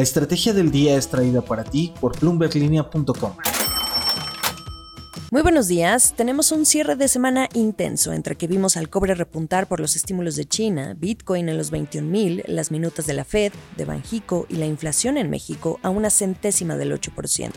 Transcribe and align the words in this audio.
La 0.00 0.04
estrategia 0.04 0.54
del 0.54 0.70
día 0.70 0.96
es 0.96 1.08
traída 1.08 1.42
para 1.42 1.62
ti 1.62 1.92
por 2.00 2.18
bloomberglinea.com. 2.18 3.32
Muy 5.32 5.42
buenos 5.42 5.68
días. 5.68 6.14
Tenemos 6.16 6.50
un 6.50 6.66
cierre 6.66 6.96
de 6.96 7.06
semana 7.06 7.48
intenso 7.54 8.12
entre 8.12 8.34
que 8.34 8.48
vimos 8.48 8.76
al 8.76 8.90
cobre 8.90 9.14
repuntar 9.14 9.68
por 9.68 9.78
los 9.78 9.94
estímulos 9.94 10.34
de 10.34 10.44
China, 10.44 10.96
Bitcoin 10.98 11.48
en 11.48 11.56
los 11.56 11.70
21.000, 11.70 12.46
las 12.48 12.72
minutas 12.72 13.06
de 13.06 13.14
la 13.14 13.24
Fed, 13.24 13.52
de 13.76 13.84
Banjico 13.84 14.46
y 14.48 14.56
la 14.56 14.66
inflación 14.66 15.16
en 15.16 15.30
México 15.30 15.78
a 15.84 15.90
una 15.90 16.10
centésima 16.10 16.76
del 16.76 16.92
8%. 16.92 17.52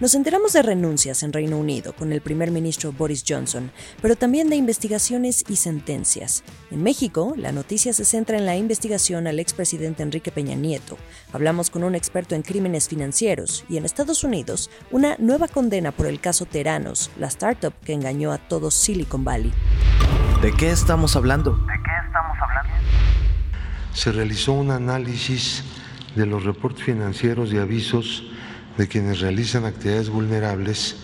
Nos 0.00 0.14
enteramos 0.14 0.52
de 0.52 0.60
renuncias 0.60 1.22
en 1.22 1.32
Reino 1.32 1.56
Unido 1.56 1.94
con 1.94 2.12
el 2.12 2.20
primer 2.20 2.50
ministro 2.50 2.92
Boris 2.92 3.24
Johnson, 3.26 3.72
pero 4.02 4.16
también 4.16 4.50
de 4.50 4.56
investigaciones 4.56 5.44
y 5.48 5.56
sentencias. 5.56 6.44
En 6.70 6.82
México, 6.82 7.32
la 7.38 7.52
noticia 7.52 7.94
se 7.94 8.04
centra 8.04 8.36
en 8.36 8.44
la 8.44 8.58
investigación 8.58 9.26
al 9.26 9.40
expresidente 9.40 10.02
Enrique 10.02 10.30
Peña 10.30 10.56
Nieto. 10.56 10.98
Hablamos 11.32 11.70
con 11.70 11.84
un 11.84 11.94
experto 11.94 12.34
en 12.34 12.42
crímenes 12.42 12.86
financieros 12.86 13.64
y 13.70 13.78
en 13.78 13.86
Estados 13.86 14.24
Unidos, 14.24 14.68
una 14.90 15.16
nueva 15.18 15.48
condena 15.48 15.90
por 15.90 16.04
el 16.04 16.20
caso 16.20 16.44
Teranos 16.44 17.12
la 17.18 17.28
startup 17.28 17.72
que 17.84 17.92
engañó 17.92 18.32
a 18.32 18.38
todo 18.38 18.70
Silicon 18.70 19.24
Valley. 19.24 19.52
¿De 20.42 20.52
qué 20.52 20.70
estamos 20.70 21.16
hablando? 21.16 21.52
¿De 21.52 21.82
qué 21.84 21.90
estamos 22.06 22.36
hablando? 22.40 22.72
Se 23.92 24.12
realizó 24.12 24.52
un 24.52 24.70
análisis 24.70 25.64
de 26.16 26.26
los 26.26 26.44
reportes 26.44 26.84
financieros 26.84 27.52
y 27.52 27.58
avisos 27.58 28.24
de 28.76 28.88
quienes 28.88 29.20
realizan 29.20 29.64
actividades 29.64 30.10
vulnerables, 30.10 30.96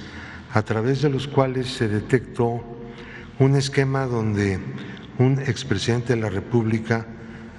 a 0.52 0.62
través 0.62 1.02
de 1.02 1.10
los 1.10 1.28
cuales 1.28 1.68
se 1.68 1.88
detectó 1.88 2.60
un 3.38 3.54
esquema 3.54 4.06
donde 4.06 4.60
un 5.18 5.38
expresidente 5.38 6.14
de 6.14 6.20
la 6.20 6.28
República 6.28 7.06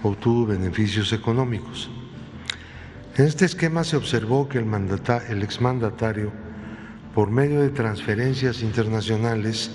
obtuvo 0.04 0.48
beneficios 0.48 1.14
económicos. 1.14 1.90
En 3.16 3.26
este 3.26 3.46
esquema 3.46 3.84
se 3.84 3.98
observó 3.98 4.50
que 4.50 4.58
el, 4.58 4.68
el 5.30 5.44
exmandatario 5.44 6.32
por 7.14 7.30
medio 7.30 7.62
de 7.62 7.70
transferencias 7.70 8.62
internacionales, 8.62 9.72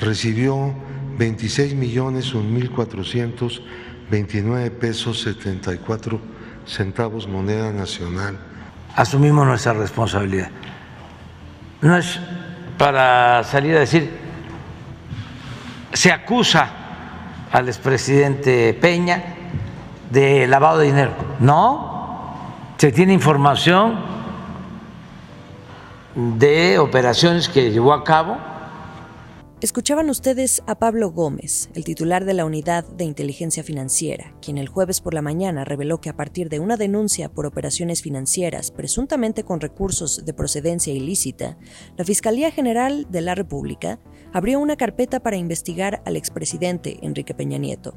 recibió 0.00 0.74
26 1.18 1.74
millones 1.74 2.34
1.429 2.34 4.70
pesos 4.70 5.20
74 5.22 6.18
centavos 6.66 7.28
moneda 7.28 7.72
nacional. 7.72 8.38
Asumimos 8.96 9.46
nuestra 9.46 9.74
responsabilidad. 9.74 10.48
No 11.82 11.96
es 11.96 12.18
para 12.78 13.44
salir 13.44 13.76
a 13.76 13.80
decir, 13.80 14.10
se 15.92 16.10
acusa 16.12 16.70
al 17.52 17.68
expresidente 17.68 18.72
Peña 18.74 19.22
de 20.10 20.46
lavado 20.46 20.78
de 20.78 20.86
dinero. 20.86 21.12
No, 21.40 22.46
se 22.78 22.92
tiene 22.92 23.12
información 23.12 24.19
de 26.14 26.78
operaciones 26.78 27.48
que 27.48 27.70
llevó 27.70 27.92
a 27.92 28.04
cabo. 28.04 28.36
Escuchaban 29.60 30.08
ustedes 30.08 30.62
a 30.66 30.78
Pablo 30.78 31.10
Gómez, 31.10 31.68
el 31.74 31.84
titular 31.84 32.24
de 32.24 32.32
la 32.32 32.46
Unidad 32.46 32.82
de 32.82 33.04
Inteligencia 33.04 33.62
Financiera, 33.62 34.32
quien 34.40 34.56
el 34.56 34.68
jueves 34.68 35.02
por 35.02 35.12
la 35.12 35.20
mañana 35.20 35.66
reveló 35.66 36.00
que 36.00 36.08
a 36.08 36.16
partir 36.16 36.48
de 36.48 36.60
una 36.60 36.78
denuncia 36.78 37.28
por 37.28 37.44
operaciones 37.44 38.00
financieras 38.00 38.70
presuntamente 38.70 39.44
con 39.44 39.60
recursos 39.60 40.24
de 40.24 40.32
procedencia 40.32 40.94
ilícita, 40.94 41.58
la 41.98 42.06
Fiscalía 42.06 42.50
General 42.50 43.06
de 43.10 43.20
la 43.20 43.34
República 43.34 43.98
abrió 44.32 44.58
una 44.60 44.76
carpeta 44.76 45.20
para 45.20 45.36
investigar 45.36 46.02
al 46.06 46.16
expresidente 46.16 46.98
Enrique 47.02 47.34
Peña 47.34 47.58
Nieto. 47.58 47.94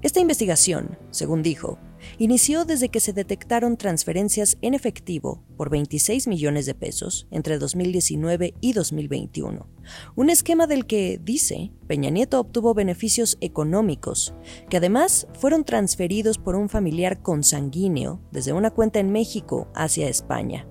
Esta 0.00 0.20
investigación, 0.20 0.98
según 1.10 1.42
dijo, 1.42 1.78
inició 2.18 2.64
desde 2.64 2.88
que 2.88 3.00
se 3.00 3.12
detectaron 3.12 3.76
transferencias 3.76 4.56
en 4.62 4.74
efectivo 4.74 5.42
por 5.56 5.70
26 5.70 6.26
millones 6.26 6.66
de 6.66 6.74
pesos 6.74 7.26
entre 7.30 7.58
2019 7.58 8.54
y 8.60 8.72
2021. 8.72 9.68
Un 10.16 10.30
esquema 10.30 10.66
del 10.66 10.86
que, 10.86 11.20
dice, 11.22 11.72
Peña 11.86 12.10
Nieto 12.10 12.40
obtuvo 12.40 12.74
beneficios 12.74 13.36
económicos, 13.40 14.34
que 14.68 14.78
además 14.78 15.26
fueron 15.38 15.64
transferidos 15.64 16.38
por 16.38 16.56
un 16.56 16.68
familiar 16.68 17.22
consanguíneo 17.22 18.20
desde 18.32 18.52
una 18.52 18.70
cuenta 18.70 19.00
en 19.00 19.12
México 19.12 19.68
hacia 19.74 20.08
España. 20.08 20.66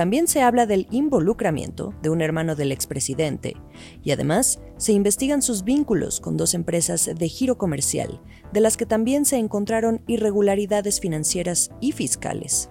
También 0.00 0.28
se 0.28 0.40
habla 0.40 0.64
del 0.64 0.86
involucramiento 0.90 1.92
de 2.00 2.08
un 2.08 2.22
hermano 2.22 2.56
del 2.56 2.72
expresidente 2.72 3.58
y 4.02 4.12
además 4.12 4.58
se 4.78 4.94
investigan 4.94 5.42
sus 5.42 5.62
vínculos 5.62 6.20
con 6.22 6.38
dos 6.38 6.54
empresas 6.54 7.10
de 7.14 7.28
giro 7.28 7.58
comercial, 7.58 8.18
de 8.50 8.60
las 8.60 8.78
que 8.78 8.86
también 8.86 9.26
se 9.26 9.36
encontraron 9.36 10.00
irregularidades 10.06 11.00
financieras 11.00 11.70
y 11.82 11.92
fiscales. 11.92 12.70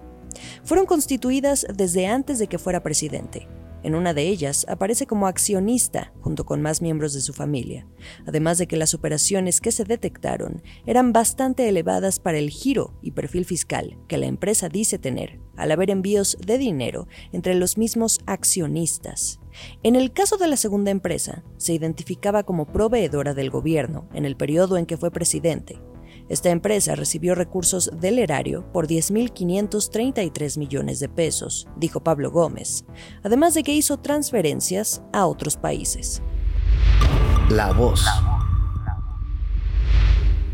Fueron 0.64 0.86
constituidas 0.86 1.68
desde 1.72 2.08
antes 2.08 2.40
de 2.40 2.48
que 2.48 2.58
fuera 2.58 2.82
presidente 2.82 3.46
en 3.82 3.94
una 3.94 4.14
de 4.14 4.28
ellas 4.28 4.66
aparece 4.68 5.06
como 5.06 5.26
accionista 5.26 6.12
junto 6.20 6.44
con 6.44 6.62
más 6.62 6.82
miembros 6.82 7.12
de 7.12 7.20
su 7.20 7.32
familia, 7.32 7.86
además 8.26 8.58
de 8.58 8.66
que 8.66 8.76
las 8.76 8.94
operaciones 8.94 9.60
que 9.60 9.72
se 9.72 9.84
detectaron 9.84 10.62
eran 10.86 11.12
bastante 11.12 11.68
elevadas 11.68 12.20
para 12.20 12.38
el 12.38 12.50
giro 12.50 12.94
y 13.02 13.12
perfil 13.12 13.44
fiscal 13.44 13.98
que 14.08 14.18
la 14.18 14.26
empresa 14.26 14.68
dice 14.68 14.98
tener, 14.98 15.40
al 15.56 15.72
haber 15.72 15.90
envíos 15.90 16.38
de 16.44 16.58
dinero 16.58 17.08
entre 17.32 17.54
los 17.54 17.78
mismos 17.78 18.20
accionistas. 18.26 19.40
En 19.82 19.96
el 19.96 20.12
caso 20.12 20.36
de 20.36 20.48
la 20.48 20.56
segunda 20.56 20.90
empresa, 20.90 21.42
se 21.56 21.72
identificaba 21.72 22.44
como 22.44 22.66
proveedora 22.66 23.34
del 23.34 23.50
gobierno 23.50 24.08
en 24.14 24.24
el 24.24 24.36
periodo 24.36 24.76
en 24.76 24.86
que 24.86 24.96
fue 24.96 25.10
presidente, 25.10 25.80
esta 26.30 26.50
empresa 26.50 26.94
recibió 26.94 27.34
recursos 27.34 27.90
del 27.92 28.20
erario 28.20 28.64
por 28.72 28.86
10.533 28.86 30.58
millones 30.58 31.00
de 31.00 31.08
pesos, 31.08 31.66
dijo 31.76 32.04
Pablo 32.04 32.30
Gómez, 32.30 32.84
además 33.24 33.52
de 33.54 33.64
que 33.64 33.74
hizo 33.74 33.96
transferencias 33.96 35.02
a 35.12 35.26
otros 35.26 35.56
países. 35.56 36.22
La 37.50 37.72
voz. 37.72 38.06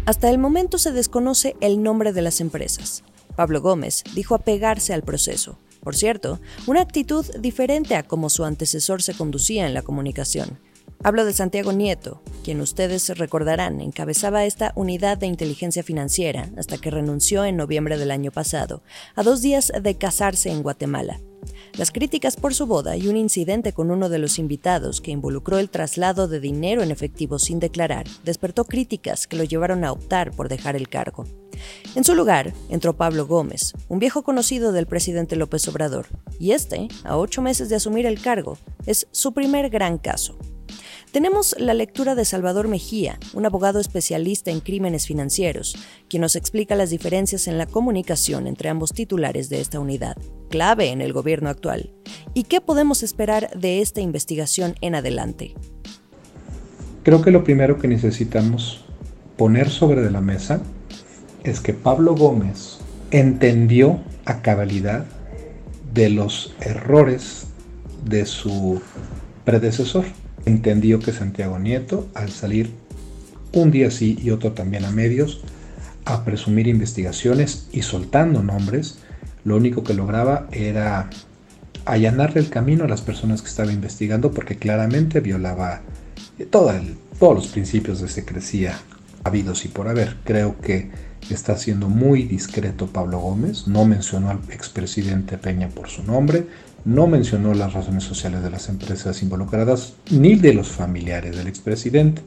Hasta 0.06 0.30
el 0.30 0.38
momento 0.38 0.78
se 0.78 0.92
desconoce 0.92 1.56
el 1.60 1.82
nombre 1.82 2.14
de 2.14 2.22
las 2.22 2.40
empresas. 2.40 3.04
Pablo 3.36 3.60
Gómez 3.60 4.02
dijo 4.14 4.34
apegarse 4.34 4.94
al 4.94 5.02
proceso. 5.02 5.58
Por 5.82 5.94
cierto, 5.94 6.40
una 6.66 6.80
actitud 6.80 7.26
diferente 7.38 7.96
a 7.96 8.02
como 8.02 8.30
su 8.30 8.44
antecesor 8.44 9.02
se 9.02 9.12
conducía 9.12 9.66
en 9.66 9.74
la 9.74 9.82
comunicación. 9.82 10.58
Hablo 11.04 11.26
de 11.26 11.34
Santiago 11.34 11.72
Nieto, 11.72 12.22
quien 12.46 12.60
ustedes 12.60 13.08
recordarán 13.18 13.80
encabezaba 13.80 14.44
esta 14.44 14.70
unidad 14.76 15.18
de 15.18 15.26
inteligencia 15.26 15.82
financiera 15.82 16.48
hasta 16.56 16.78
que 16.78 16.92
renunció 16.92 17.44
en 17.44 17.56
noviembre 17.56 17.98
del 17.98 18.12
año 18.12 18.30
pasado, 18.30 18.84
a 19.16 19.24
dos 19.24 19.42
días 19.42 19.72
de 19.82 19.96
casarse 19.96 20.52
en 20.52 20.62
Guatemala. 20.62 21.20
Las 21.76 21.90
críticas 21.90 22.36
por 22.36 22.54
su 22.54 22.66
boda 22.66 22.96
y 22.96 23.08
un 23.08 23.16
incidente 23.16 23.72
con 23.72 23.90
uno 23.90 24.08
de 24.08 24.18
los 24.18 24.38
invitados 24.38 25.00
que 25.00 25.10
involucró 25.10 25.58
el 25.58 25.70
traslado 25.70 26.28
de 26.28 26.38
dinero 26.38 26.84
en 26.84 26.92
efectivo 26.92 27.40
sin 27.40 27.58
declarar 27.58 28.06
despertó 28.22 28.64
críticas 28.64 29.26
que 29.26 29.36
lo 29.36 29.42
llevaron 29.42 29.82
a 29.82 29.90
optar 29.90 30.30
por 30.30 30.48
dejar 30.48 30.76
el 30.76 30.88
cargo. 30.88 31.24
En 31.96 32.04
su 32.04 32.14
lugar 32.14 32.52
entró 32.68 32.96
Pablo 32.96 33.26
Gómez, 33.26 33.72
un 33.88 33.98
viejo 33.98 34.22
conocido 34.22 34.70
del 34.70 34.86
presidente 34.86 35.34
López 35.34 35.66
Obrador, 35.66 36.06
y 36.38 36.52
este, 36.52 36.86
a 37.02 37.16
ocho 37.16 37.42
meses 37.42 37.68
de 37.70 37.74
asumir 37.74 38.06
el 38.06 38.22
cargo, 38.22 38.56
es 38.86 39.08
su 39.10 39.32
primer 39.32 39.68
gran 39.68 39.98
caso. 39.98 40.38
Tenemos 41.16 41.56
la 41.58 41.72
lectura 41.72 42.14
de 42.14 42.26
Salvador 42.26 42.68
Mejía, 42.68 43.18
un 43.32 43.46
abogado 43.46 43.80
especialista 43.80 44.50
en 44.50 44.60
crímenes 44.60 45.06
financieros, 45.06 45.74
quien 46.10 46.20
nos 46.20 46.36
explica 46.36 46.76
las 46.76 46.90
diferencias 46.90 47.48
en 47.48 47.56
la 47.56 47.64
comunicación 47.64 48.46
entre 48.46 48.68
ambos 48.68 48.92
titulares 48.92 49.48
de 49.48 49.62
esta 49.62 49.80
unidad, 49.80 50.18
clave 50.50 50.90
en 50.90 51.00
el 51.00 51.14
gobierno 51.14 51.48
actual, 51.48 51.90
y 52.34 52.42
qué 52.42 52.60
podemos 52.60 53.02
esperar 53.02 53.48
de 53.58 53.80
esta 53.80 54.02
investigación 54.02 54.74
en 54.82 54.94
adelante. 54.94 55.54
Creo 57.02 57.22
que 57.22 57.30
lo 57.30 57.44
primero 57.44 57.78
que 57.78 57.88
necesitamos 57.88 58.84
poner 59.38 59.70
sobre 59.70 60.10
la 60.10 60.20
mesa 60.20 60.60
es 61.44 61.60
que 61.60 61.72
Pablo 61.72 62.14
Gómez 62.14 62.76
entendió 63.10 64.00
a 64.26 64.42
cabalidad 64.42 65.06
de 65.94 66.10
los 66.10 66.54
errores 66.60 67.46
de 68.04 68.26
su 68.26 68.82
predecesor 69.46 70.04
entendió 70.46 71.00
que 71.00 71.12
Santiago 71.12 71.58
Nieto, 71.58 72.08
al 72.14 72.30
salir 72.30 72.70
un 73.52 73.70
día 73.70 73.90
sí 73.90 74.18
y 74.22 74.30
otro 74.30 74.52
también 74.52 74.84
a 74.84 74.90
medios, 74.90 75.42
a 76.04 76.24
presumir 76.24 76.68
investigaciones 76.68 77.68
y 77.72 77.82
soltando 77.82 78.42
nombres, 78.42 78.98
lo 79.44 79.56
único 79.56 79.84
que 79.84 79.94
lograba 79.94 80.48
era 80.52 81.10
allanarle 81.84 82.40
el 82.40 82.48
camino 82.48 82.84
a 82.84 82.88
las 82.88 83.02
personas 83.02 83.42
que 83.42 83.48
estaba 83.48 83.72
investigando 83.72 84.30
porque 84.30 84.56
claramente 84.56 85.20
violaba 85.20 85.82
todos 86.50 86.74
los 87.20 87.46
principios 87.48 88.00
de 88.00 88.08
secrecía 88.08 88.78
habidos 89.24 89.64
y 89.64 89.68
por 89.68 89.88
haber. 89.88 90.16
Creo 90.24 90.60
que 90.60 90.90
está 91.30 91.56
siendo 91.56 91.88
muy 91.88 92.22
discreto 92.22 92.86
Pablo 92.86 93.18
Gómez, 93.18 93.66
no 93.66 93.84
mencionó 93.84 94.30
al 94.30 94.38
expresidente 94.50 95.38
Peña 95.38 95.68
por 95.68 95.88
su 95.88 96.04
nombre, 96.04 96.46
no 96.86 97.08
mencionó 97.08 97.52
las 97.52 97.72
razones 97.72 98.04
sociales 98.04 98.42
de 98.42 98.50
las 98.50 98.68
empresas 98.68 99.20
involucradas 99.22 99.94
ni 100.10 100.36
de 100.36 100.54
los 100.54 100.68
familiares 100.68 101.36
del 101.36 101.48
expresidente. 101.48 102.22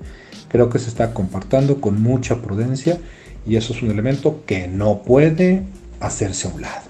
Creo 0.49 0.69
que 0.69 0.79
se 0.79 0.89
está 0.89 1.13
comportando 1.13 1.79
con 1.79 2.01
mucha 2.01 2.41
prudencia 2.41 2.99
y 3.47 3.55
eso 3.55 3.73
es 3.73 3.81
un 3.81 3.89
elemento 3.89 4.43
que 4.45 4.67
no 4.67 5.01
puede 5.01 5.63
hacerse 6.01 6.47
a 6.47 6.51
un 6.51 6.61
lado. 6.61 6.89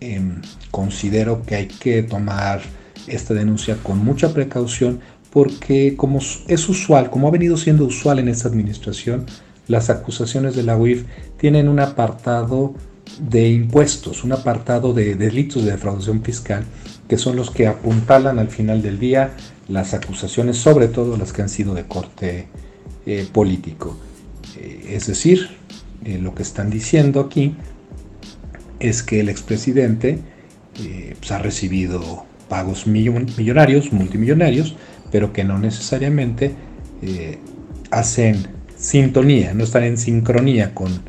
em, 0.00 0.42
considero 0.72 1.42
que 1.42 1.54
hay 1.54 1.68
que 1.68 2.02
tomar 2.02 2.60
esta 3.06 3.34
denuncia 3.34 3.76
con 3.84 3.98
mucha 3.98 4.34
precaución 4.34 4.98
porque 5.30 5.94
como 5.96 6.18
es 6.18 6.68
usual, 6.68 7.08
como 7.08 7.28
ha 7.28 7.30
venido 7.30 7.56
siendo 7.56 7.84
usual 7.84 8.18
en 8.18 8.28
esta 8.28 8.48
administración, 8.48 9.26
las 9.68 9.90
acusaciones 9.90 10.56
de 10.56 10.64
la 10.64 10.76
UIF 10.76 11.04
tienen 11.38 11.68
un 11.68 11.78
apartado 11.78 12.74
de 13.20 13.48
impuestos, 13.48 14.24
un 14.24 14.32
apartado 14.32 14.92
de 14.92 15.14
delitos 15.14 15.64
de 15.64 15.72
defraudación 15.72 16.22
fiscal, 16.22 16.64
que 17.08 17.18
son 17.18 17.36
los 17.36 17.50
que 17.50 17.66
apuntalan 17.66 18.38
al 18.38 18.48
final 18.48 18.82
del 18.82 18.98
día 18.98 19.32
las 19.68 19.94
acusaciones, 19.94 20.56
sobre 20.56 20.88
todo 20.88 21.16
las 21.16 21.32
que 21.32 21.42
han 21.42 21.48
sido 21.48 21.74
de 21.74 21.84
corte 21.84 22.46
eh, 23.06 23.26
político. 23.32 23.96
Eh, 24.56 24.90
es 24.90 25.06
decir, 25.06 25.48
eh, 26.04 26.18
lo 26.18 26.34
que 26.34 26.42
están 26.42 26.70
diciendo 26.70 27.20
aquí 27.20 27.54
es 28.80 29.02
que 29.02 29.20
el 29.20 29.28
expresidente 29.28 30.18
pues, 31.18 31.30
ha 31.30 31.38
recibido 31.38 32.24
pagos 32.48 32.86
millonarios, 32.86 33.92
multimillonarios, 33.92 34.76
pero 35.10 35.32
que 35.32 35.44
no 35.44 35.58
necesariamente 35.58 36.54
hacen 37.90 38.46
sintonía, 38.76 39.54
no 39.54 39.64
están 39.64 39.84
en 39.84 39.98
sincronía 39.98 40.74
con, 40.74 41.02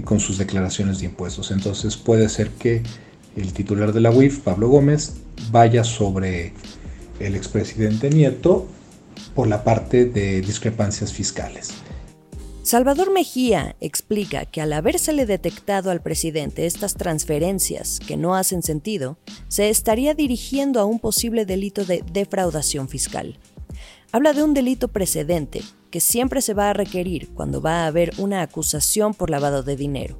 con 0.00 0.20
sus 0.20 0.38
declaraciones 0.38 1.00
de 1.00 1.06
impuestos. 1.06 1.50
Entonces 1.50 1.96
puede 1.96 2.28
ser 2.28 2.50
que 2.50 2.82
el 3.36 3.52
titular 3.52 3.92
de 3.92 4.00
la 4.00 4.10
UIF, 4.10 4.40
Pablo 4.40 4.68
Gómez, 4.68 5.14
vaya 5.50 5.84
sobre 5.84 6.52
el 7.20 7.34
expresidente 7.34 8.10
Nieto 8.10 8.66
por 9.34 9.46
la 9.46 9.64
parte 9.64 10.06
de 10.06 10.40
discrepancias 10.40 11.12
fiscales. 11.12 11.70
Salvador 12.62 13.12
Mejía 13.12 13.74
explica 13.80 14.44
que 14.44 14.60
al 14.60 14.72
habérsele 14.72 15.26
detectado 15.26 15.90
al 15.90 16.00
presidente 16.00 16.64
estas 16.66 16.94
transferencias 16.94 17.98
que 17.98 18.16
no 18.16 18.36
hacen 18.36 18.62
sentido, 18.62 19.18
se 19.48 19.68
estaría 19.68 20.14
dirigiendo 20.14 20.78
a 20.78 20.84
un 20.84 21.00
posible 21.00 21.44
delito 21.44 21.84
de 21.84 22.04
defraudación 22.12 22.88
fiscal. 22.88 23.36
Habla 24.12 24.32
de 24.32 24.44
un 24.44 24.54
delito 24.54 24.88
precedente 24.88 25.62
que 25.90 26.00
siempre 26.00 26.42
se 26.42 26.54
va 26.54 26.70
a 26.70 26.74
requerir 26.74 27.30
cuando 27.34 27.60
va 27.60 27.82
a 27.82 27.86
haber 27.86 28.12
una 28.18 28.42
acusación 28.42 29.14
por 29.14 29.30
lavado 29.30 29.62
de 29.62 29.76
dinero. 29.76 30.16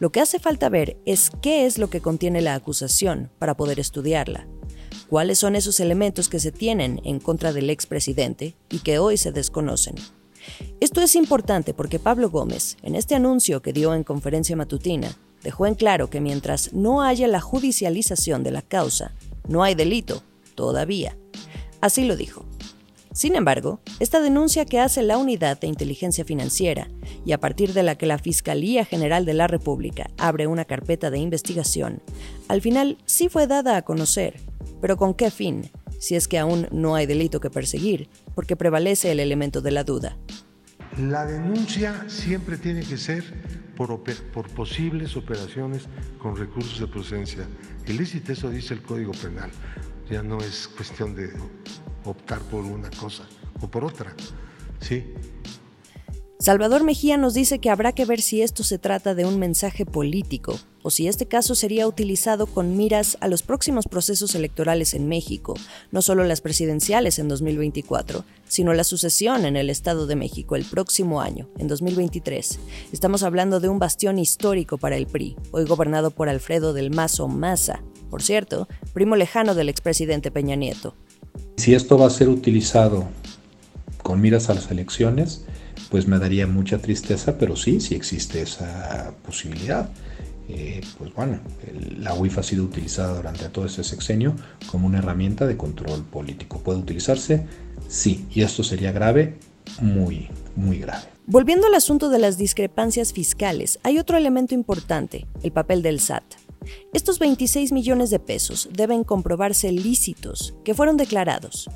Lo 0.00 0.10
que 0.10 0.20
hace 0.20 0.38
falta 0.38 0.68
ver 0.68 0.96
es 1.04 1.30
qué 1.42 1.66
es 1.66 1.78
lo 1.78 1.90
que 1.90 2.00
contiene 2.00 2.40
la 2.40 2.54
acusación 2.54 3.30
para 3.38 3.56
poder 3.56 3.78
estudiarla 3.78 4.46
cuáles 5.08 5.38
son 5.38 5.56
esos 5.56 5.80
elementos 5.80 6.28
que 6.28 6.40
se 6.40 6.52
tienen 6.52 7.00
en 7.04 7.20
contra 7.20 7.52
del 7.52 7.70
expresidente 7.70 8.56
y 8.70 8.80
que 8.80 8.98
hoy 8.98 9.16
se 9.16 9.32
desconocen. 9.32 9.94
Esto 10.80 11.00
es 11.00 11.14
importante 11.14 11.72
porque 11.72 11.98
Pablo 11.98 12.30
Gómez, 12.30 12.76
en 12.82 12.94
este 12.94 13.14
anuncio 13.14 13.62
que 13.62 13.72
dio 13.72 13.94
en 13.94 14.04
conferencia 14.04 14.56
matutina, 14.56 15.16
dejó 15.42 15.66
en 15.66 15.74
claro 15.74 16.10
que 16.10 16.20
mientras 16.20 16.72
no 16.72 17.02
haya 17.02 17.28
la 17.28 17.40
judicialización 17.40 18.42
de 18.42 18.50
la 18.50 18.62
causa, 18.62 19.14
no 19.48 19.62
hay 19.62 19.74
delito, 19.74 20.22
todavía. 20.54 21.16
Así 21.80 22.04
lo 22.04 22.16
dijo. 22.16 22.44
Sin 23.14 23.34
embargo, 23.34 23.80
esta 24.00 24.20
denuncia 24.20 24.66
que 24.66 24.80
hace 24.80 25.02
la 25.02 25.16
Unidad 25.16 25.58
de 25.58 25.68
Inteligencia 25.68 26.26
Financiera 26.26 26.90
y 27.24 27.32
a 27.32 27.40
partir 27.40 27.72
de 27.72 27.82
la 27.82 27.94
que 27.94 28.04
la 28.04 28.18
Fiscalía 28.18 28.84
General 28.84 29.24
de 29.24 29.32
la 29.32 29.46
República 29.46 30.10
abre 30.18 30.46
una 30.46 30.66
carpeta 30.66 31.10
de 31.10 31.18
investigación, 31.18 32.02
al 32.48 32.60
final 32.60 32.98
sí 33.06 33.30
fue 33.30 33.46
dada 33.46 33.78
a 33.78 33.82
conocer 33.82 34.34
pero 34.84 34.98
¿con 34.98 35.14
qué 35.14 35.30
fin? 35.30 35.70
Si 35.98 36.14
es 36.14 36.28
que 36.28 36.38
aún 36.38 36.68
no 36.70 36.94
hay 36.94 37.06
delito 37.06 37.40
que 37.40 37.48
perseguir, 37.48 38.06
porque 38.34 38.54
prevalece 38.54 39.10
el 39.10 39.18
elemento 39.18 39.62
de 39.62 39.70
la 39.70 39.82
duda. 39.82 40.18
La 40.98 41.24
denuncia 41.24 42.04
siempre 42.08 42.58
tiene 42.58 42.82
que 42.82 42.98
ser 42.98 43.24
por, 43.76 43.98
posibles 44.54 45.16
operaciones 45.16 45.84
con 46.18 46.36
recursos 46.36 46.78
de 46.80 46.86
procedencia 46.86 47.46
ilícita, 47.86 48.34
eso 48.34 48.50
dice 48.50 48.74
el 48.74 48.82
Código 48.82 49.12
Penal. 49.12 49.50
Ya 50.10 50.22
no 50.22 50.38
es 50.38 50.68
cuestión 50.68 51.14
de 51.14 51.32
optar 52.04 52.40
por 52.40 52.64
una 52.64 52.90
cosa 52.90 53.24
o 53.60 53.68
por 53.68 53.84
otra. 53.84 54.14
Sí, 54.80 55.14
Salvador 56.44 56.84
Mejía 56.84 57.16
nos 57.16 57.32
dice 57.32 57.58
que 57.58 57.70
habrá 57.70 57.92
que 57.92 58.04
ver 58.04 58.20
si 58.20 58.42
esto 58.42 58.64
se 58.64 58.76
trata 58.76 59.14
de 59.14 59.24
un 59.24 59.38
mensaje 59.38 59.86
político 59.86 60.58
o 60.82 60.90
si 60.90 61.08
este 61.08 61.24
caso 61.24 61.54
sería 61.54 61.88
utilizado 61.88 62.46
con 62.46 62.76
miras 62.76 63.16
a 63.22 63.28
los 63.28 63.42
próximos 63.42 63.86
procesos 63.86 64.34
electorales 64.34 64.92
en 64.92 65.08
México, 65.08 65.54
no 65.90 66.02
solo 66.02 66.22
las 66.22 66.42
presidenciales 66.42 67.18
en 67.18 67.28
2024, 67.28 68.26
sino 68.46 68.74
la 68.74 68.84
sucesión 68.84 69.46
en 69.46 69.56
el 69.56 69.70
Estado 69.70 70.06
de 70.06 70.16
México 70.16 70.54
el 70.54 70.66
próximo 70.66 71.22
año, 71.22 71.48
en 71.56 71.66
2023. 71.66 72.58
Estamos 72.92 73.22
hablando 73.22 73.58
de 73.58 73.70
un 73.70 73.78
bastión 73.78 74.18
histórico 74.18 74.76
para 74.76 74.98
el 74.98 75.06
PRI, 75.06 75.36
hoy 75.52 75.64
gobernado 75.64 76.10
por 76.10 76.28
Alfredo 76.28 76.74
del 76.74 76.90
Mazo 76.90 77.26
Maza, 77.26 77.82
por 78.14 78.22
cierto, 78.22 78.68
primo 78.92 79.16
lejano 79.16 79.56
del 79.56 79.68
expresidente 79.68 80.30
Peña 80.30 80.54
Nieto. 80.54 80.94
Si 81.56 81.74
esto 81.74 81.98
va 81.98 82.06
a 82.06 82.10
ser 82.10 82.28
utilizado 82.28 83.08
con 84.04 84.20
miras 84.20 84.48
a 84.50 84.54
las 84.54 84.70
elecciones, 84.70 85.44
pues 85.90 86.06
me 86.06 86.20
daría 86.20 86.46
mucha 86.46 86.78
tristeza, 86.78 87.38
pero 87.38 87.56
sí, 87.56 87.80
sí 87.80 87.96
existe 87.96 88.40
esa 88.40 89.12
posibilidad. 89.26 89.88
Eh, 90.48 90.80
pues 90.96 91.12
bueno, 91.12 91.40
la 91.98 92.14
UIF 92.14 92.38
ha 92.38 92.44
sido 92.44 92.62
utilizada 92.62 93.16
durante 93.16 93.48
todo 93.48 93.66
este 93.66 93.82
sexenio 93.82 94.36
como 94.70 94.86
una 94.86 94.98
herramienta 94.98 95.44
de 95.48 95.56
control 95.56 96.04
político. 96.04 96.60
¿Puede 96.60 96.78
utilizarse? 96.78 97.44
Sí, 97.88 98.26
y 98.30 98.42
esto 98.42 98.62
sería 98.62 98.92
grave, 98.92 99.38
muy, 99.80 100.28
muy 100.54 100.78
grave. 100.78 101.02
Volviendo 101.26 101.66
al 101.66 101.74
asunto 101.74 102.10
de 102.10 102.20
las 102.20 102.38
discrepancias 102.38 103.12
fiscales, 103.12 103.80
hay 103.82 103.98
otro 103.98 104.16
elemento 104.16 104.54
importante, 104.54 105.26
el 105.42 105.50
papel 105.50 105.82
del 105.82 105.98
SAT. 105.98 106.43
Estos 106.92 107.18
26 107.18 107.72
millones 107.72 108.10
de 108.10 108.18
pesos 108.18 108.68
deben 108.72 109.04
comprobarse 109.04 109.72
lícitos, 109.72 110.54
que 110.64 110.74
fueron 110.74 110.96
declarados. 110.96 111.70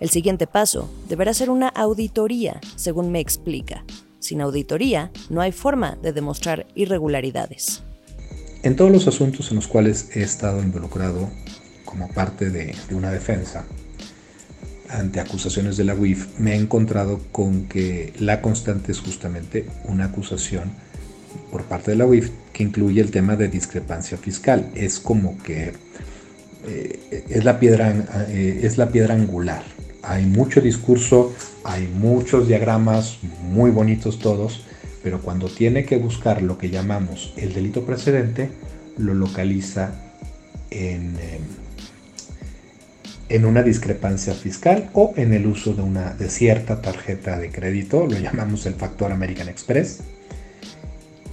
El 0.00 0.10
siguiente 0.10 0.46
paso 0.46 0.90
deberá 1.08 1.34
ser 1.34 1.50
una 1.50 1.68
auditoría, 1.68 2.60
según 2.76 3.10
me 3.10 3.20
explica. 3.20 3.84
Sin 4.18 4.40
auditoría, 4.40 5.10
no 5.28 5.40
hay 5.40 5.52
forma 5.52 5.98
de 6.02 6.12
demostrar 6.12 6.66
irregularidades. 6.74 7.82
En 8.62 8.76
todos 8.76 8.90
los 8.90 9.06
asuntos 9.06 9.50
en 9.50 9.56
los 9.56 9.68
cuales 9.68 10.16
he 10.16 10.22
estado 10.22 10.62
involucrado 10.62 11.28
como 11.84 12.08
parte 12.08 12.48
de, 12.48 12.74
una 12.92 13.10
defensa 13.10 13.66
ante 14.88 15.20
acusaciones 15.20 15.76
de 15.76 15.84
la 15.84 15.94
UIF, 15.94 16.38
me 16.38 16.52
he 16.52 16.56
encontrado 16.56 17.20
con 17.30 17.68
que 17.68 18.14
la 18.18 18.40
constante 18.40 18.92
es 18.92 19.00
justamente 19.00 19.66
una 19.84 20.06
acusación 20.06 20.72
por 21.54 21.62
parte 21.62 21.92
de 21.92 21.96
la 21.96 22.04
UIF 22.04 22.32
que 22.52 22.64
incluye 22.64 23.00
el 23.00 23.12
tema 23.12 23.36
de 23.36 23.46
discrepancia 23.46 24.18
fiscal. 24.18 24.72
Es 24.74 24.98
como 24.98 25.40
que 25.40 25.72
eh, 26.66 27.24
es, 27.28 27.44
la 27.44 27.60
piedra, 27.60 27.94
eh, 28.28 28.62
es 28.64 28.76
la 28.76 28.88
piedra 28.88 29.14
angular. 29.14 29.62
Hay 30.02 30.26
mucho 30.26 30.60
discurso, 30.60 31.32
hay 31.62 31.86
muchos 31.86 32.48
diagramas 32.48 33.18
muy 33.40 33.70
bonitos 33.70 34.18
todos, 34.18 34.64
pero 35.04 35.22
cuando 35.22 35.48
tiene 35.48 35.84
que 35.84 35.96
buscar 35.96 36.42
lo 36.42 36.58
que 36.58 36.70
llamamos 36.70 37.32
el 37.36 37.54
delito 37.54 37.86
precedente, 37.86 38.50
lo 38.98 39.14
localiza 39.14 39.92
en, 40.72 41.14
em, 41.20 41.44
en 43.28 43.44
una 43.44 43.62
discrepancia 43.62 44.34
fiscal 44.34 44.90
o 44.92 45.14
en 45.16 45.32
el 45.32 45.46
uso 45.46 45.72
de, 45.72 45.82
una, 45.82 46.14
de 46.14 46.28
cierta 46.30 46.82
tarjeta 46.82 47.38
de 47.38 47.50
crédito, 47.52 48.08
lo 48.08 48.18
llamamos 48.18 48.66
el 48.66 48.74
factor 48.74 49.12
American 49.12 49.48
Express. 49.48 50.00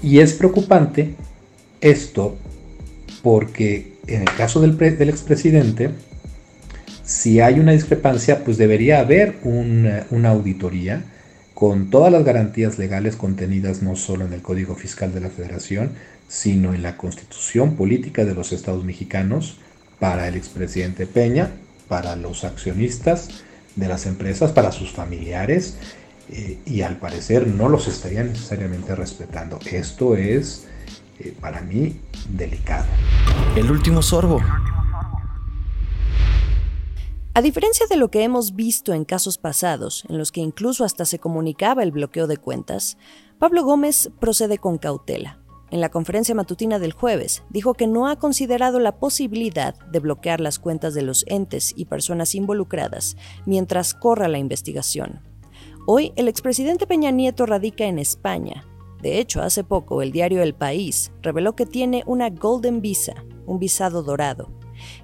Y 0.04 0.20
es 0.20 0.34
preocupante 0.34 1.16
esto 1.80 2.38
porque 3.22 3.94
en 4.08 4.22
el 4.22 4.36
caso 4.36 4.62
del, 4.62 5.10
expresidente, 5.10 5.92
si 7.04 7.40
hay 7.40 7.60
una 7.60 7.72
discrepancia, 7.72 8.44
pues 8.44 8.58
debería 8.58 9.00
haber 9.00 9.36
una, 9.44 10.06
una, 10.10 10.30
auditoría 10.30 11.04
con 11.54 11.90
todas 11.90 12.12
las 12.12 12.24
garantías 12.24 12.80
legales 12.80 13.16
contenidas 13.16 13.84
no 13.84 13.96
solo 13.96 14.26
en 14.26 14.34
el 14.34 14.42
Código 14.42 14.76
Fiscal 14.76 15.14
de 15.14 15.22
la 15.22 15.30
Federación, 15.30 15.92
sino 16.28 16.74
en 16.74 16.82
la 16.82 16.98
Constitución 16.98 17.76
Política 17.76 18.26
de 18.26 18.34
los 18.34 18.52
Estados 18.54 18.84
Mexicanos 18.84 19.60
para 20.00 20.28
el 20.28 20.36
expresidente 20.36 21.06
Peña, 21.06 21.52
para 21.88 22.16
los 22.16 22.44
accionistas 22.44 23.44
de 23.76 23.88
las 23.88 24.06
empresas, 24.06 24.52
para 24.52 24.72
sus 24.72 24.92
familiares 24.92 25.76
eh, 26.30 26.60
y 26.66 26.82
al 26.82 26.98
parecer 26.98 27.48
no 27.48 27.70
los 27.70 27.88
estaría 27.88 28.24
necesariamente 28.24 28.96
respetando. 28.96 29.60
Esto 29.72 30.16
es 30.16 30.68
eh, 31.20 31.36
para 31.40 31.62
mí 31.62 32.00
delicado. 32.30 32.88
El 33.56 33.70
último 33.72 34.02
sorbo. 34.02 34.42
A 37.34 37.42
diferencia 37.42 37.86
de 37.90 37.96
lo 37.96 38.12
que 38.12 38.24
hemos 38.24 38.56
visto 38.56 38.94
en 38.94 39.06
casos 39.06 39.38
pasados, 39.38 40.04
en 40.10 40.18
los 40.18 40.34
que 40.34 40.42
incluso 40.42 40.84
hasta 40.84 41.06
se 41.06 41.20
comunicaba 41.20 41.82
el 41.82 41.92
bloqueo 41.92 42.28
de 42.28 42.36
cuentas, 42.36 42.98
Pablo 43.40 43.64
Gómez 43.64 44.10
procede 44.20 44.58
con 44.58 44.78
cautela. 44.78 45.40
En 45.70 45.80
la 45.80 45.88
conferencia 45.88 46.36
matutina 46.36 46.78
del 46.78 46.92
jueves, 46.92 47.44
dijo 47.50 47.74
que 47.74 47.88
no 47.88 48.10
ha 48.10 48.18
considerado 48.18 48.80
la 48.80 49.00
posibilidad 49.00 49.76
de 49.90 50.00
bloquear 50.00 50.42
las 50.42 50.60
cuentas 50.60 50.94
de 50.94 51.04
los 51.04 51.24
entes 51.28 51.74
y 51.74 51.86
personas 51.86 52.36
involucradas 52.36 53.16
mientras 53.46 53.94
corra 53.94 54.28
la 54.28 54.38
investigación. 54.38 55.31
Hoy, 55.88 56.14
el 56.16 56.28
expresidente 56.28 56.86
Peña 56.86 57.10
Nieto 57.10 57.48
radica 57.48 57.86
en 57.86 57.98
España. 57.98 58.64
De 59.02 59.20
hecho, 59.20 59.42
hace 59.42 59.64
poco 59.64 60.04
el 60.04 60.12
diario 60.12 60.44
El 60.44 60.54
País 60.54 61.12
reveló 61.24 61.56
que 61.56 61.66
tiene 61.66 62.04
una 62.06 62.30
Golden 62.30 62.82
Visa, 62.82 63.16
un 63.48 63.58
visado 63.58 64.04
dorado. 64.04 64.52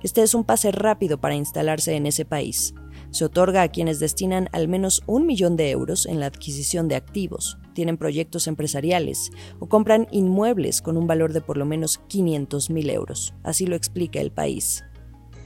Este 0.04 0.22
es 0.22 0.36
un 0.36 0.44
pase 0.44 0.72
rápido 0.72 1.20
para 1.20 1.34
instalarse 1.34 1.96
en 1.96 2.06
ese 2.06 2.26
país. 2.26 2.76
Se 3.10 3.26
otorga 3.26 3.64
a 3.64 3.70
quienes 3.70 4.00
destinan 4.00 4.50
al 4.52 4.68
menos 4.68 5.02
un 5.08 5.26
millón 5.26 5.56
de 5.56 5.72
euros 5.72 6.06
en 6.06 6.20
la 6.20 6.28
adquisición 6.28 6.88
de 6.88 6.96
activos, 6.96 7.58
tienen 7.74 7.98
proyectos 7.98 8.48
empresariales 8.48 9.32
o 9.60 9.68
compran 9.68 10.08
inmuebles 10.12 10.84
con 10.84 10.96
un 10.96 11.08
valor 11.08 11.34
de 11.34 11.42
por 11.42 11.58
lo 11.58 11.66
menos 11.66 12.00
500 12.08 12.70
mil 12.70 12.90
euros. 12.92 13.34
Así 13.44 13.66
lo 13.66 13.76
explica 13.76 14.20
el 14.20 14.32
país. 14.32 14.84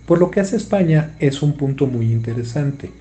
Por 0.08 0.20
lo 0.20 0.30
que 0.30 0.42
hace 0.42 0.58
España 0.58 1.16
es 1.20 1.42
un 1.42 1.54
punto 1.54 1.88
muy 1.88 2.12
interesante. 2.12 2.92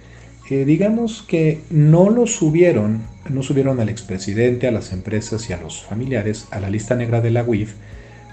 Digamos 0.50 1.23
que 1.23 1.61
no 1.71 2.11
lo 2.11 2.26
subieron, 2.26 3.02
no 3.28 3.45
subieron 3.45 3.78
al 3.78 3.88
expresidente, 3.88 4.66
a 4.66 4.73
las 4.73 4.92
empresas 4.92 5.49
y 5.49 5.52
a 5.52 5.57
los 5.57 5.85
familiares 5.85 6.49
a 6.50 6.59
la 6.59 6.69
lista 6.69 6.97
negra 6.97 7.21
de 7.21 7.30
la 7.30 7.45
UIF, 7.45 7.75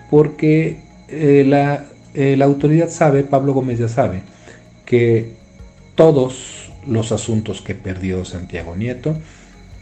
porque 0.10 0.80
eh, 1.10 1.46
la, 1.48 1.86
eh, 2.16 2.36
la 2.36 2.46
autoridad 2.46 2.90
sabe, 2.90 3.24
Pablo 3.24 3.54
Gómez 3.54 3.78
ya 3.78 3.88
sabe, 3.88 4.24
que 4.84 5.34
todos 5.94 6.72
los 6.88 7.12
asuntos 7.12 7.62
que 7.62 7.76
perdió 7.76 8.26
Santiago 8.26 8.76
Nieto 8.76 9.16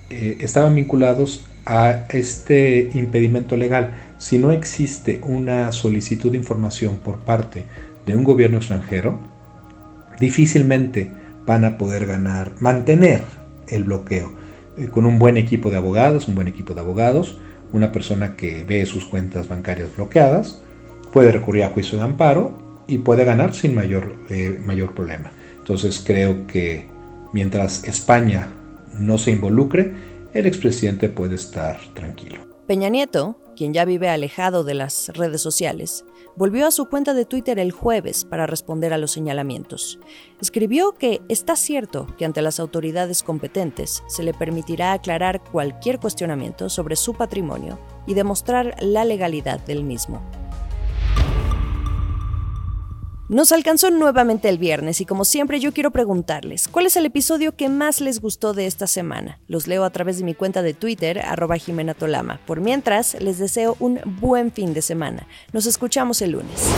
eh, 0.10 0.38
estaban 0.42 0.75
vinculados 0.75 1.46
a 1.65 2.06
este 2.10 2.89
impedimento 2.94 3.56
legal. 3.56 3.94
Si 4.18 4.38
no 4.38 4.51
existe 4.51 5.22
una 5.24 5.72
solicitud 5.72 6.32
de 6.32 6.38
información 6.38 6.98
por 6.98 7.20
parte 7.20 7.63
de 8.06 8.15
un 8.15 8.24
gobierno 8.24 8.58
extranjero, 8.58 9.20
difícilmente 10.20 11.12
van 11.46 11.66
a 11.66 11.78
poder 11.78 12.06
ganar, 12.06 12.52
mantener 12.60 13.22
el 13.68 13.84
bloqueo. 13.84 14.34
Eh, 14.78 14.88
con 14.88 15.06
un 15.06 15.20
buen 15.20 15.38
equipo 15.38 15.70
de 15.70 15.78
abogados, 15.78 16.28
un 16.28 16.36
buen 16.36 16.48
equipo 16.48 16.74
de 16.74 16.82
abogados, 16.82 17.38
una 17.72 17.92
persona 17.92 18.36
que 18.36 18.64
ve 18.64 18.86
sus 18.86 19.06
cuentas 19.06 19.48
bancarias 19.48 19.96
bloqueadas, 19.96 20.62
puede 21.12 21.32
recurrir 21.32 21.64
a 21.64 21.70
juicio 21.70 21.98
de 21.98 22.04
amparo 22.04 22.84
y 22.88 23.00
puede 23.00 23.25
ganar 23.25 23.54
sin 23.54 23.74
mayor, 23.74 24.16
eh, 24.30 24.60
mayor 24.66 24.94
problema. 24.94 25.32
Entonces 25.58 26.04
creo 26.06 26.46
que 26.48 26.88
mientras 27.34 27.84
España 27.86 28.48
no 29.00 29.18
se 29.18 29.32
involucre, 29.32 29.94
el 30.34 30.46
expresidente 30.46 31.10
puede 31.10 31.36
estar 31.36 31.80
tranquilo. 31.94 32.54
Peña 32.67 32.89
Nieto, 32.89 33.36
quien 33.55 33.74
ya 33.74 33.86
vive 33.86 34.10
alejado 34.10 34.63
de 34.63 34.74
las 34.74 35.10
redes 35.10 35.39
sociales, 35.39 36.03
volvió 36.36 36.65
a 36.65 36.72
su 36.72 36.89
cuenta 36.89 37.13
de 37.13 37.25
Twitter 37.25 37.60
el 37.60 37.72
jueves 37.72 38.25
para 38.25 38.48
responder 38.48 38.91
a 38.91 38.98
los 38.98 39.12
señalamientos. 39.12 40.00
Escribió 40.41 40.93
que 40.93 41.22
está 41.29 41.55
cierto 41.55 42.07
que 42.17 42.25
ante 42.25 42.41
las 42.41 42.60
autoridades 42.60 43.22
competentes 43.22 44.01
se 44.07 44.24
le 44.24 44.34
permitirá 44.34 44.93
aclarar 44.93 45.43
cualquier 45.43 46.00
cuestionamiento 46.00 46.69
sobre 46.69 46.95
su 46.95 47.13
patrimonio 47.13 47.77
y 48.07 48.15
demostrar 48.15 48.75
la 48.81 49.05
legalidad 49.05 49.60
del 49.60 49.84
mismo. 49.84 50.24
Nos 53.27 53.51
alcanzó 53.51 53.89
nuevamente 53.89 54.50
el 54.50 54.60
viernes 54.60 55.01
y 55.01 55.05
como 55.08 55.25
siempre 55.25 55.60
yo 55.60 55.74
quiero 55.74 55.89
preguntarles, 55.89 56.67
¿cuál 56.67 56.86
es 56.86 56.96
el 56.96 57.08
episodio 57.08 57.55
que 57.55 57.70
más 57.70 58.00
les 58.00 58.22
gustó 58.22 58.53
de 58.53 58.67
esta 58.67 58.86
semana? 58.86 59.39
Los 59.48 59.65
leo 59.65 59.84
a 59.84 59.89
través 59.89 60.20
de 60.20 60.24
mi 60.24 60.36
cuenta 60.36 60.62
de 60.62 60.75
Twitter, 60.75 61.17
arroba 61.17 61.58
Jimena 61.58 61.96
Tolama. 61.96 62.39
Por 62.46 62.62
mientras, 62.62 63.17
les 63.20 63.39
deseo 63.39 63.77
un 63.79 64.00
buen 64.05 64.51
fin 64.51 64.75
de 64.75 64.84
semana. 64.84 65.25
Nos 65.53 65.65
escuchamos 65.65 66.22
el 66.22 66.34
lunes. 66.34 66.70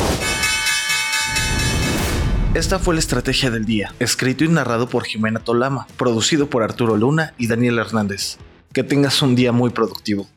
Esta 2.54 2.80
fue 2.80 2.94
la 2.94 3.02
estrategia 3.02 3.52
del 3.52 3.66
día, 3.66 3.94
escrito 4.00 4.46
y 4.46 4.48
narrado 4.48 4.88
por 4.88 5.04
Jimena 5.04 5.42
Tolama, 5.42 5.86
producido 5.98 6.50
por 6.50 6.64
Arturo 6.64 6.96
Luna 6.96 7.34
y 7.38 7.48
Daniel 7.48 7.78
Hernández. 7.78 8.38
Que 8.72 8.84
tengas 8.84 9.22
un 9.22 9.36
día 9.36 9.52
muy 9.52 9.72
productivo. 9.72 10.30